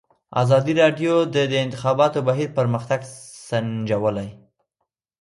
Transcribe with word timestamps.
ازادي 0.41 0.73
راډیو 0.81 1.13
د 1.35 1.37
د 1.51 1.53
انتخاباتو 1.65 2.19
بهیر 2.27 2.49
پرمختګ 2.59 2.99
سنجولی. 3.47 4.29